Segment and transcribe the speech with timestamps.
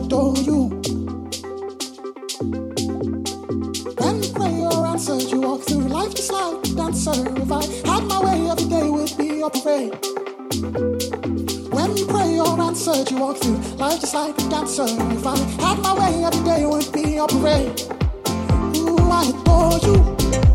[0.00, 0.68] adore you.
[3.98, 5.18] When pray prayer answer.
[5.18, 7.12] you walk through life just like a dancer.
[7.42, 9.94] If I had my way, every day would be a parade.
[11.72, 12.96] When pray prayer answer.
[13.10, 14.86] you walk through life just like a dancer.
[14.86, 17.80] If I had my way, every day would be a parade.
[18.76, 20.45] Ooh, I adore you.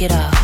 [0.00, 0.37] Is it real?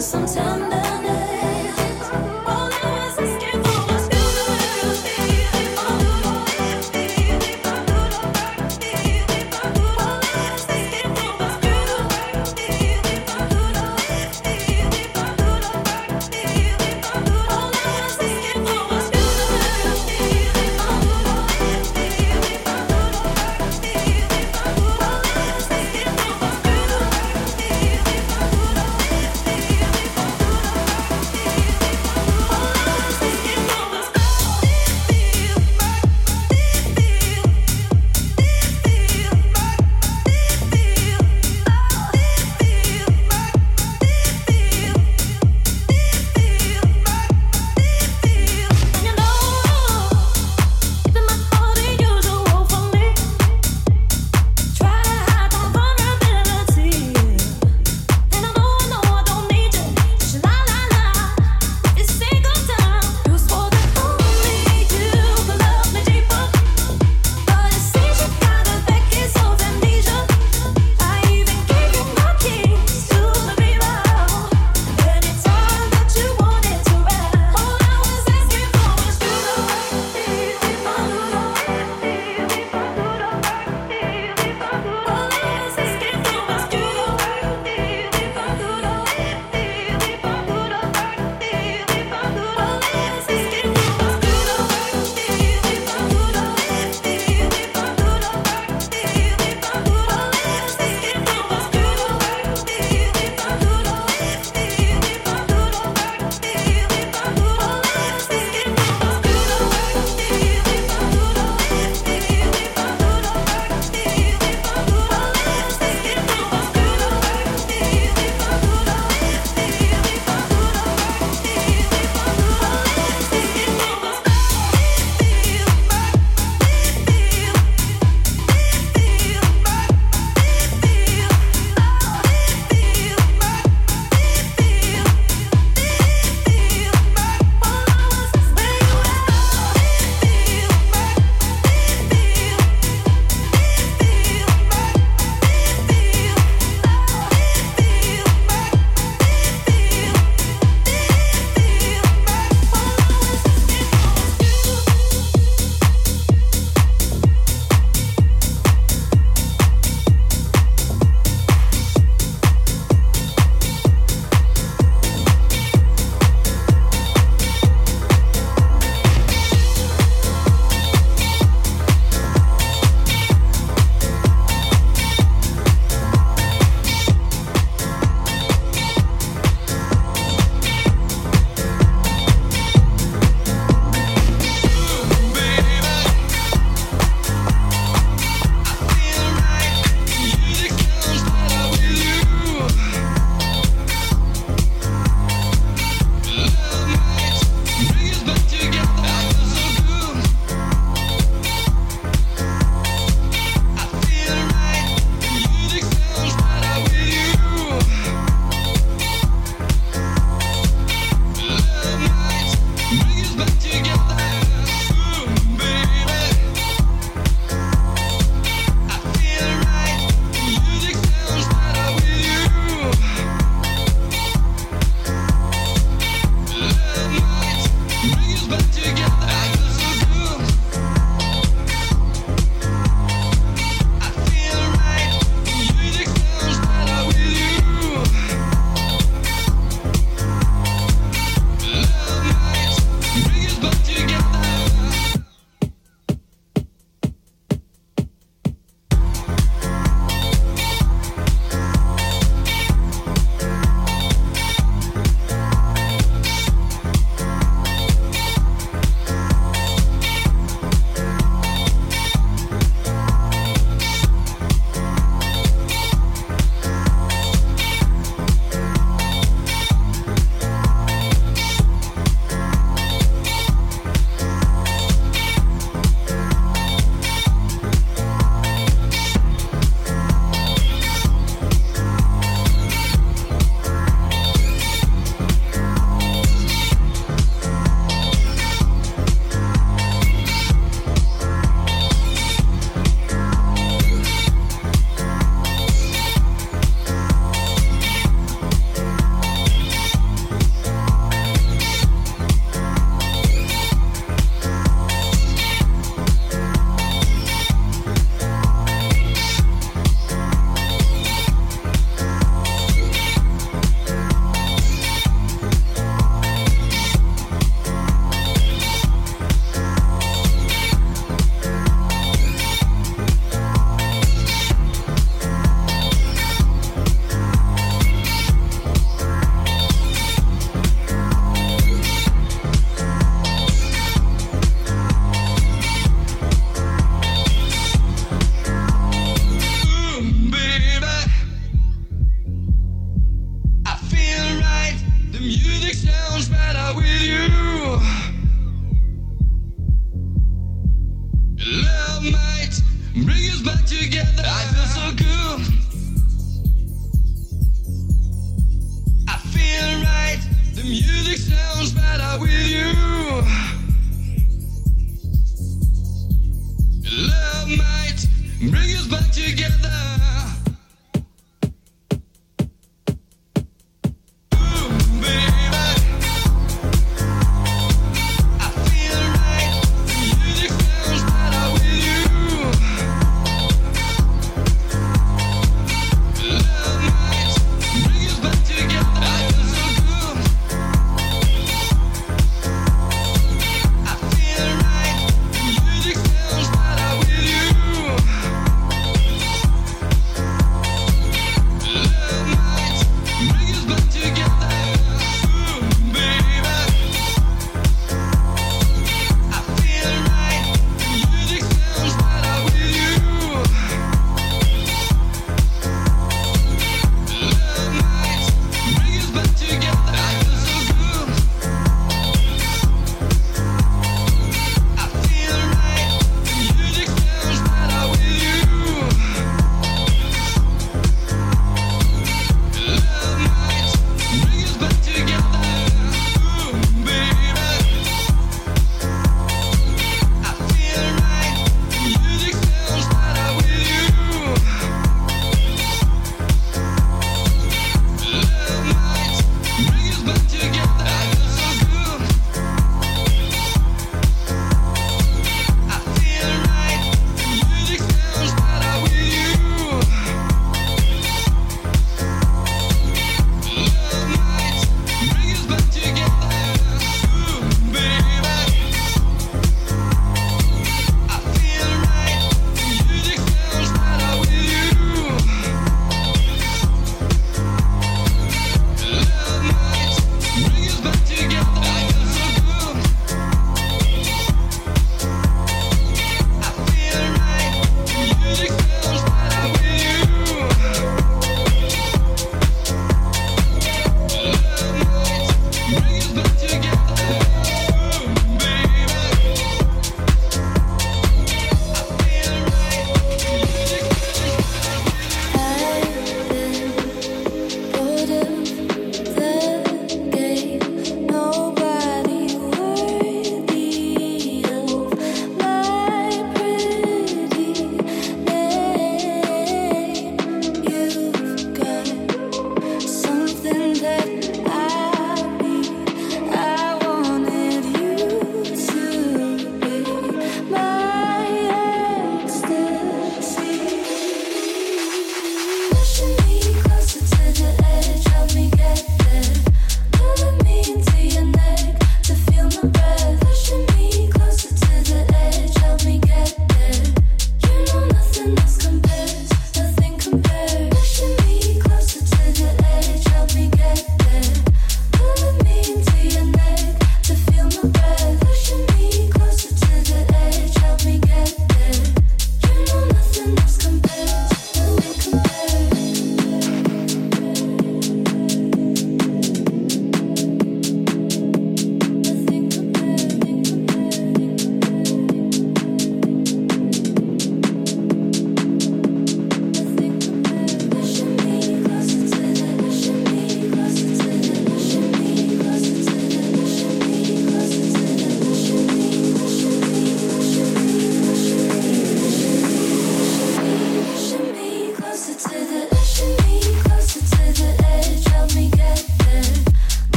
[0.00, 0.89] some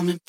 [0.00, 0.21] That's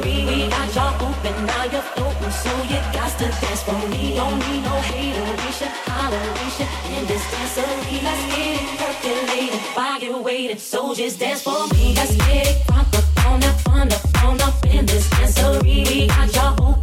[0.00, 0.26] dancery.
[0.26, 4.14] We got y'all open, now you're floating, so you got to dance for me.
[4.16, 8.02] Don't need no hateration, holleration in this dancery.
[8.02, 11.94] Let's get it percolated, while you're so just dance for me.
[11.94, 15.86] Let's get it crunk up on that fun up on up in this dancery.
[15.88, 16.81] We got y'all open,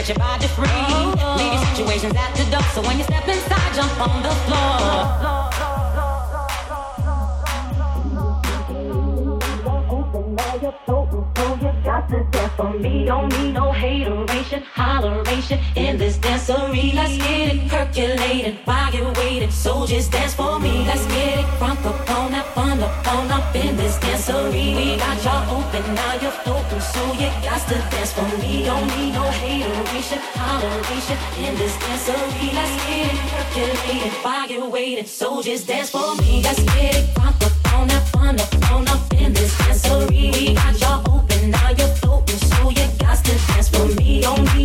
[0.00, 0.66] set your body free.
[1.36, 5.40] Leave your situations at the door, so when you step inside, jump on the floor.
[10.86, 16.09] So you got to dance For me, don't need no hateration, holleration in this
[16.70, 19.50] Let's get it percolating while you're waiting.
[19.50, 20.86] So just dance for me.
[20.86, 24.76] Let's get it crunk up on that fun up on up in this dancery.
[24.76, 28.62] We got y'all open, now you're floating, so you got to dance for me.
[28.62, 32.54] Don't need no hateration, holleration in this dancery.
[32.54, 35.06] Let's get it percolating while you're waiting.
[35.06, 36.40] So just dance for me.
[36.44, 40.32] Let's get it crunk up on that fun up on up in this dancery.
[40.32, 44.20] We got y'all open, now you're floating, so you got to dance for me.
[44.20, 44.59] Don't need